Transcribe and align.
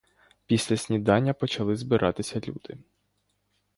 Після 0.45 0.77
снідання 0.77 1.33
почали 1.33 1.75
збиратися 1.75 2.39
люди. 2.47 2.77